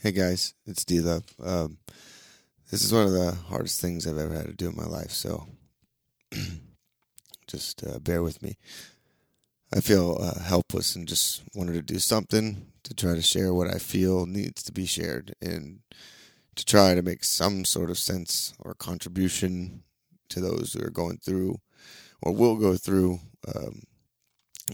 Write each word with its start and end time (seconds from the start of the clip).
Hey 0.00 0.12
guys, 0.12 0.54
it's 0.64 0.84
D 0.84 1.00
Love. 1.00 1.24
Um, 1.42 1.78
this 2.70 2.84
is 2.84 2.92
one 2.92 3.06
of 3.06 3.10
the 3.10 3.32
hardest 3.48 3.80
things 3.80 4.06
I've 4.06 4.16
ever 4.16 4.32
had 4.32 4.46
to 4.46 4.52
do 4.52 4.68
in 4.68 4.76
my 4.76 4.84
life, 4.84 5.10
so 5.10 5.48
just 7.48 7.84
uh, 7.84 7.98
bear 7.98 8.22
with 8.22 8.40
me. 8.40 8.58
I 9.74 9.80
feel 9.80 10.16
uh, 10.20 10.38
helpless 10.38 10.94
and 10.94 11.08
just 11.08 11.42
wanted 11.52 11.72
to 11.72 11.82
do 11.82 11.98
something 11.98 12.68
to 12.84 12.94
try 12.94 13.16
to 13.16 13.22
share 13.22 13.52
what 13.52 13.74
I 13.74 13.78
feel 13.78 14.24
needs 14.24 14.62
to 14.62 14.72
be 14.72 14.86
shared 14.86 15.34
and 15.42 15.80
to 16.54 16.64
try 16.64 16.94
to 16.94 17.02
make 17.02 17.24
some 17.24 17.64
sort 17.64 17.90
of 17.90 17.98
sense 17.98 18.54
or 18.60 18.74
contribution 18.74 19.82
to 20.28 20.40
those 20.40 20.74
who 20.74 20.86
are 20.86 20.90
going 20.90 21.18
through 21.18 21.56
or 22.22 22.32
will 22.32 22.54
go 22.54 22.76
through 22.76 23.18
um, 23.52 23.82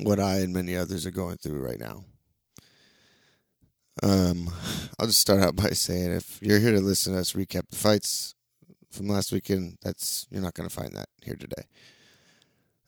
what 0.03 0.21
I 0.21 0.41
and 0.41 0.53
many 0.53 0.77
others 0.77 1.07
are 1.07 1.11
going 1.11 1.39
through 1.39 1.65
right 1.65 1.81
now. 1.81 2.05
Um, 4.03 4.51
I'll 5.05 5.09
just 5.09 5.21
start 5.21 5.43
out 5.43 5.55
by 5.55 5.69
saying 5.69 6.13
if 6.13 6.39
you're 6.41 6.61
here 6.61 6.73
to 6.73 6.81
listen 6.81 7.13
to 7.13 7.19
us 7.19 7.35
recap 7.35 7.69
the 7.69 7.77
fights 7.77 8.35
from 8.91 9.07
last 9.07 9.33
weekend, 9.33 9.77
that's 9.83 10.27
you're 10.31 10.41
not 10.41 10.55
going 10.55 10.67
to 10.67 10.75
find 10.75 10.97
that 10.97 11.11
here 11.23 11.37
today. 11.37 11.65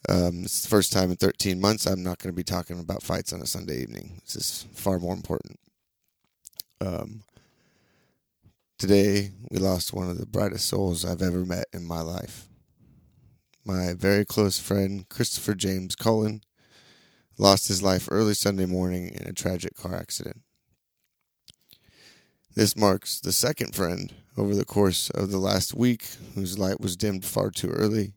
Um, 0.08 0.44
it's 0.44 0.62
the 0.62 0.68
first 0.70 0.94
time 0.94 1.10
in 1.10 1.16
13 1.16 1.60
months 1.60 1.84
I'm 1.84 2.02
not 2.02 2.16
going 2.16 2.32
to 2.32 2.36
be 2.36 2.42
talking 2.42 2.80
about 2.80 3.02
fights 3.02 3.34
on 3.34 3.42
a 3.42 3.46
Sunday 3.46 3.82
evening. 3.82 4.22
This 4.24 4.34
is 4.34 4.66
far 4.72 4.98
more 4.98 5.12
important. 5.12 5.60
Um, 6.80 7.24
today 8.78 9.32
we 9.50 9.58
lost 9.58 9.92
one 9.92 10.08
of 10.08 10.16
the 10.16 10.24
brightest 10.24 10.68
souls 10.68 11.04
I've 11.04 11.20
ever 11.20 11.44
met 11.44 11.66
in 11.74 11.84
my 11.84 12.00
life. 12.00 12.48
My 13.62 13.92
very 13.92 14.24
close 14.24 14.58
friend 14.58 15.06
Christopher 15.10 15.54
James 15.54 15.94
Cullen 15.94 16.40
lost 17.36 17.68
his 17.68 17.82
life 17.82 18.08
early 18.10 18.32
Sunday 18.32 18.64
morning 18.64 19.08
in 19.08 19.28
a 19.28 19.34
tragic 19.34 19.76
car 19.76 19.94
accident. 19.94 20.40
This 22.56 22.74
marks 22.74 23.20
the 23.20 23.32
second 23.32 23.74
friend 23.74 24.14
over 24.34 24.54
the 24.54 24.64
course 24.64 25.10
of 25.10 25.30
the 25.30 25.36
last 25.36 25.74
week 25.74 26.06
whose 26.34 26.58
light 26.58 26.80
was 26.80 26.96
dimmed 26.96 27.22
far 27.22 27.50
too 27.50 27.68
early. 27.68 28.14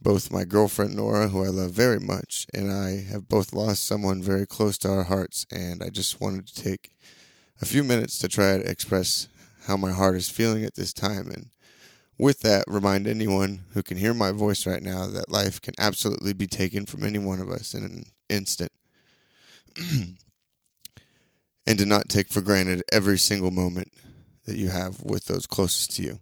Both 0.00 0.32
my 0.32 0.44
girlfriend 0.44 0.96
Nora, 0.96 1.28
who 1.28 1.44
I 1.44 1.48
love 1.48 1.72
very 1.72 2.00
much, 2.00 2.46
and 2.54 2.72
I 2.72 3.02
have 3.02 3.28
both 3.28 3.52
lost 3.52 3.84
someone 3.84 4.22
very 4.22 4.46
close 4.46 4.78
to 4.78 4.88
our 4.90 5.02
hearts, 5.02 5.44
and 5.52 5.82
I 5.82 5.90
just 5.90 6.22
wanted 6.22 6.46
to 6.46 6.62
take 6.62 6.92
a 7.60 7.66
few 7.66 7.84
minutes 7.84 8.18
to 8.20 8.28
try 8.28 8.56
to 8.56 8.66
express 8.66 9.28
how 9.66 9.76
my 9.76 9.92
heart 9.92 10.16
is 10.16 10.30
feeling 10.30 10.64
at 10.64 10.76
this 10.76 10.94
time 10.94 11.28
and 11.28 11.50
with 12.16 12.40
that 12.40 12.64
remind 12.66 13.06
anyone 13.06 13.64
who 13.74 13.82
can 13.82 13.98
hear 13.98 14.14
my 14.14 14.32
voice 14.32 14.66
right 14.66 14.82
now 14.82 15.06
that 15.08 15.30
life 15.30 15.60
can 15.60 15.74
absolutely 15.78 16.32
be 16.32 16.46
taken 16.46 16.86
from 16.86 17.04
any 17.04 17.18
one 17.18 17.40
of 17.40 17.50
us 17.50 17.74
in 17.74 17.84
an 17.84 18.04
instant. 18.30 18.72
and 21.66 21.78
to 21.78 21.86
not 21.86 22.08
take 22.08 22.28
for 22.28 22.40
granted 22.40 22.82
every 22.92 23.18
single 23.18 23.50
moment 23.50 23.92
that 24.46 24.56
you 24.56 24.68
have 24.68 25.02
with 25.02 25.24
those 25.24 25.46
closest 25.46 25.96
to 25.96 26.02
you. 26.02 26.18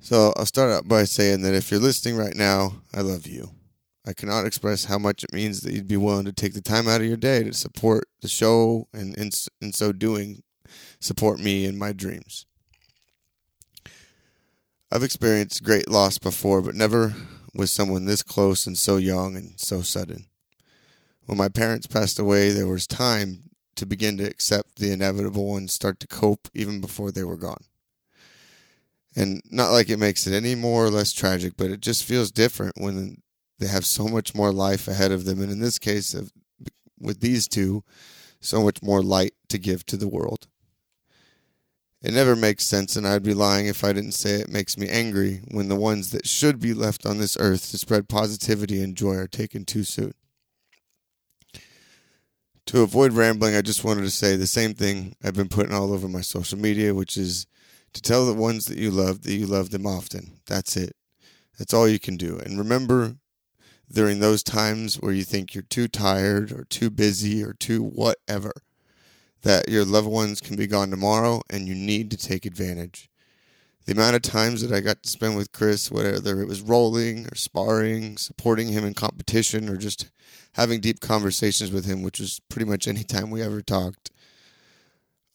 So 0.00 0.32
I'll 0.36 0.46
start 0.46 0.70
out 0.70 0.86
by 0.86 1.04
saying 1.04 1.42
that 1.42 1.54
if 1.54 1.70
you're 1.70 1.80
listening 1.80 2.16
right 2.16 2.36
now, 2.36 2.74
I 2.94 3.00
love 3.00 3.26
you. 3.26 3.50
I 4.06 4.12
cannot 4.12 4.46
express 4.46 4.84
how 4.84 4.98
much 4.98 5.24
it 5.24 5.32
means 5.32 5.62
that 5.62 5.72
you'd 5.72 5.88
be 5.88 5.96
willing 5.96 6.26
to 6.26 6.32
take 6.32 6.54
the 6.54 6.60
time 6.60 6.86
out 6.86 7.00
of 7.00 7.06
your 7.08 7.16
day 7.16 7.42
to 7.42 7.52
support 7.52 8.04
the 8.20 8.28
show 8.28 8.86
and 8.92 9.16
in, 9.16 9.30
in 9.60 9.72
so 9.72 9.92
doing, 9.92 10.42
support 11.00 11.40
me 11.40 11.64
and 11.66 11.76
my 11.76 11.92
dreams. 11.92 12.46
I've 14.92 15.02
experienced 15.02 15.64
great 15.64 15.90
loss 15.90 16.18
before, 16.18 16.62
but 16.62 16.76
never 16.76 17.14
with 17.52 17.70
someone 17.70 18.04
this 18.04 18.22
close 18.22 18.66
and 18.66 18.78
so 18.78 18.98
young 18.98 19.34
and 19.34 19.58
so 19.58 19.82
sudden. 19.82 20.26
When 21.26 21.38
my 21.38 21.48
parents 21.48 21.86
passed 21.86 22.18
away, 22.18 22.50
there 22.50 22.68
was 22.68 22.86
time 22.86 23.50
to 23.74 23.84
begin 23.84 24.16
to 24.18 24.24
accept 24.24 24.76
the 24.76 24.92
inevitable 24.92 25.56
and 25.56 25.70
start 25.70 26.00
to 26.00 26.06
cope 26.06 26.48
even 26.54 26.80
before 26.80 27.10
they 27.12 27.24
were 27.24 27.36
gone. 27.36 27.64
And 29.14 29.42
not 29.50 29.70
like 29.70 29.90
it 29.90 29.98
makes 29.98 30.26
it 30.26 30.34
any 30.34 30.54
more 30.54 30.84
or 30.84 30.90
less 30.90 31.12
tragic, 31.12 31.54
but 31.56 31.70
it 31.70 31.80
just 31.80 32.04
feels 32.04 32.30
different 32.30 32.74
when 32.76 33.22
they 33.58 33.66
have 33.66 33.84
so 33.84 34.06
much 34.06 34.34
more 34.34 34.52
life 34.52 34.86
ahead 34.88 35.10
of 35.10 35.24
them. 35.24 35.42
And 35.42 35.50
in 35.50 35.60
this 35.60 35.78
case, 35.78 36.14
with 36.98 37.20
these 37.20 37.48
two, 37.48 37.82
so 38.40 38.62
much 38.62 38.82
more 38.82 39.02
light 39.02 39.34
to 39.48 39.58
give 39.58 39.84
to 39.86 39.96
the 39.96 40.08
world. 40.08 40.46
It 42.02 42.12
never 42.12 42.36
makes 42.36 42.64
sense, 42.64 42.94
and 42.94 43.08
I'd 43.08 43.22
be 43.22 43.34
lying 43.34 43.66
if 43.66 43.82
I 43.82 43.92
didn't 43.92 44.12
say 44.12 44.34
it 44.34 44.48
makes 44.48 44.78
me 44.78 44.88
angry 44.88 45.40
when 45.50 45.68
the 45.68 45.74
ones 45.74 46.10
that 46.10 46.26
should 46.26 46.60
be 46.60 46.72
left 46.72 47.04
on 47.04 47.18
this 47.18 47.36
earth 47.40 47.70
to 47.70 47.78
spread 47.78 48.08
positivity 48.08 48.80
and 48.82 48.96
joy 48.96 49.14
are 49.14 49.26
taken 49.26 49.64
too 49.64 49.82
soon. 49.82 50.12
To 52.66 52.82
avoid 52.82 53.12
rambling, 53.12 53.54
I 53.54 53.62
just 53.62 53.84
wanted 53.84 54.02
to 54.02 54.10
say 54.10 54.34
the 54.34 54.46
same 54.48 54.74
thing 54.74 55.14
I've 55.22 55.34
been 55.34 55.48
putting 55.48 55.72
all 55.72 55.92
over 55.92 56.08
my 56.08 56.20
social 56.20 56.58
media, 56.58 56.94
which 56.94 57.16
is 57.16 57.46
to 57.92 58.02
tell 58.02 58.26
the 58.26 58.34
ones 58.34 58.64
that 58.66 58.76
you 58.76 58.90
love 58.90 59.22
that 59.22 59.34
you 59.34 59.46
love 59.46 59.70
them 59.70 59.86
often. 59.86 60.40
That's 60.46 60.76
it. 60.76 60.96
That's 61.58 61.72
all 61.72 61.86
you 61.88 62.00
can 62.00 62.16
do. 62.16 62.38
And 62.38 62.58
remember, 62.58 63.16
during 63.90 64.18
those 64.18 64.42
times 64.42 64.96
where 64.96 65.12
you 65.12 65.22
think 65.22 65.54
you're 65.54 65.62
too 65.62 65.86
tired 65.86 66.50
or 66.50 66.64
too 66.64 66.90
busy 66.90 67.42
or 67.42 67.52
too 67.52 67.84
whatever, 67.84 68.52
that 69.42 69.68
your 69.68 69.84
loved 69.84 70.08
ones 70.08 70.40
can 70.40 70.56
be 70.56 70.66
gone 70.66 70.90
tomorrow 70.90 71.42
and 71.48 71.68
you 71.68 71.74
need 71.76 72.10
to 72.10 72.16
take 72.16 72.44
advantage. 72.44 73.08
The 73.86 73.92
amount 73.92 74.16
of 74.16 74.22
times 74.22 74.62
that 74.62 74.74
I 74.74 74.80
got 74.80 75.04
to 75.04 75.08
spend 75.08 75.36
with 75.36 75.52
Chris, 75.52 75.92
whether 75.92 76.40
it 76.40 76.48
was 76.48 76.60
rolling 76.60 77.26
or 77.26 77.36
sparring, 77.36 78.16
supporting 78.16 78.68
him 78.68 78.84
in 78.84 78.94
competition, 78.94 79.68
or 79.68 79.76
just 79.76 80.10
having 80.54 80.80
deep 80.80 80.98
conversations 80.98 81.70
with 81.70 81.84
him, 81.84 82.02
which 82.02 82.18
was 82.18 82.40
pretty 82.48 82.68
much 82.68 82.88
any 82.88 83.04
time 83.04 83.30
we 83.30 83.42
ever 83.42 83.62
talked. 83.62 84.10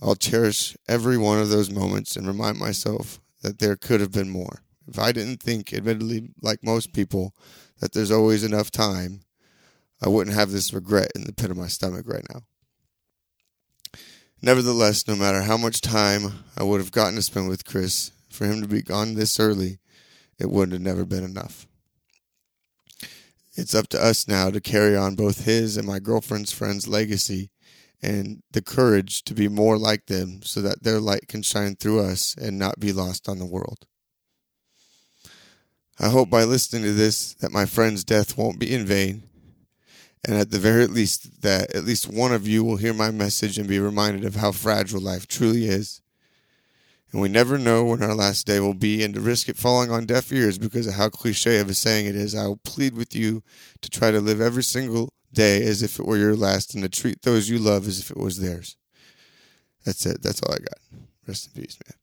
I'll 0.01 0.16
cherish 0.16 0.75
every 0.90 1.17
one 1.17 1.40
of 1.40 1.47
those 1.50 1.72
moments 1.72 2.17
and 2.17 2.28
remind 2.28 2.59
myself 2.59 3.22
that 3.41 3.59
there 3.59 3.78
could 3.78 4.01
have 4.01 4.11
been 4.11 4.29
more. 4.29 4.63
If 4.85 5.00
I 5.00 5.13
didn't 5.13 5.41
think, 5.41 5.72
admittedly, 5.72 6.31
like 6.41 6.61
most 6.61 6.91
people, 6.91 7.34
that 7.79 7.94
there's 7.94 8.11
always 8.11 8.44
enough 8.44 8.69
time, 8.69 9.22
I 10.03 10.09
wouldn't 10.09 10.35
have 10.35 10.51
this 10.51 10.73
regret 10.73 11.11
in 11.16 11.23
the 11.23 11.34
pit 11.34 11.51
of 11.51 11.57
my 11.57 11.67
stomach 11.67 12.06
right 12.06 12.25
now. 12.34 12.41
Nevertheless, 14.41 15.07
no 15.07 15.16
matter 15.16 15.44
how 15.44 15.56
much 15.56 15.79
time 15.79 16.44
I 16.57 16.63
would 16.63 16.81
have 16.81 16.91
gotten 16.91 17.16
to 17.16 17.22
spend 17.22 17.47
with 17.47 17.63
Chris, 17.63 18.11
for 18.31 18.45
him 18.45 18.61
to 18.61 18.67
be 18.67 18.81
gone 18.81 19.13
this 19.13 19.39
early, 19.39 19.79
it 20.39 20.49
wouldn't 20.49 20.73
have 20.73 20.81
never 20.81 21.05
been 21.05 21.23
enough. 21.23 21.67
It's 23.55 23.75
up 23.75 23.89
to 23.89 24.03
us 24.03 24.27
now 24.27 24.49
to 24.49 24.61
carry 24.61 24.95
on 24.95 25.15
both 25.15 25.45
his 25.45 25.77
and 25.77 25.85
my 25.85 25.99
girlfriend's 25.99 26.51
friend's 26.51 26.87
legacy 26.87 27.51
and 28.01 28.41
the 28.51 28.61
courage 28.61 29.23
to 29.23 29.33
be 29.33 29.47
more 29.47 29.77
like 29.77 30.07
them 30.07 30.41
so 30.43 30.61
that 30.61 30.83
their 30.83 30.99
light 30.99 31.27
can 31.27 31.43
shine 31.43 31.75
through 31.75 31.99
us 31.99 32.35
and 32.39 32.57
not 32.57 32.79
be 32.79 32.93
lost 32.93 33.29
on 33.29 33.39
the 33.39 33.45
world. 33.45 33.85
I 35.99 36.09
hope 36.09 36.29
by 36.29 36.43
listening 36.43 36.83
to 36.83 36.93
this 36.93 37.35
that 37.35 37.51
my 37.51 37.65
friend's 37.65 38.03
death 38.03 38.37
won't 38.37 38.59
be 38.59 38.73
in 38.73 38.85
vain, 38.85 39.23
and 40.25 40.35
at 40.35 40.49
the 40.49 40.57
very 40.57 40.87
least 40.87 41.41
that 41.43 41.75
at 41.75 41.83
least 41.83 42.11
one 42.11 42.31
of 42.31 42.47
you 42.47 42.63
will 42.63 42.77
hear 42.77 42.93
my 42.93 43.11
message 43.11 43.59
and 43.59 43.67
be 43.67 43.79
reminded 43.79 44.25
of 44.25 44.35
how 44.35 44.51
fragile 44.51 45.01
life 45.01 45.27
truly 45.27 45.65
is 45.65 46.00
and 47.11 47.22
we 47.22 47.29
never 47.29 47.57
know 47.57 47.83
when 47.83 48.01
our 48.01 48.16
last 48.16 48.47
day 48.47 48.59
will 48.59 48.73
be, 48.73 49.03
and 49.03 49.13
to 49.13 49.19
risk 49.19 49.49
it 49.49 49.57
falling 49.57 49.91
on 49.91 50.05
deaf 50.05 50.31
ears 50.31 50.57
because 50.57 50.88
of 50.88 50.94
how 50.94 51.09
cliche 51.09 51.59
of 51.59 51.69
a 51.69 51.73
saying 51.73 52.05
it 52.05 52.16
is, 52.16 52.33
I 52.33 52.47
will 52.47 52.61
plead 52.63 52.95
with 52.95 53.16
you 53.16 53.44
to 53.81 53.89
try 53.89 54.11
to 54.11 54.22
live 54.22 54.39
every 54.39 54.63
single 54.63 55.13
day 55.33 55.63
as 55.63 55.81
if 55.81 55.99
it 55.99 56.05
were 56.05 56.17
your 56.17 56.35
last 56.35 56.73
and 56.73 56.83
to 56.83 56.89
treat 56.89 57.22
those 57.22 57.49
you 57.49 57.59
love 57.59 57.88
as 57.88 57.99
if 57.99 58.11
it 58.11 58.17
was 58.17 58.39
theirs. 58.39 58.77
That's 59.85 60.05
it. 60.05 60.22
That's 60.22 60.41
all 60.44 60.53
I 60.53 60.59
got. 60.59 60.79
Rest 61.27 61.49
in 61.53 61.61
peace, 61.61 61.77
man. 61.88 62.00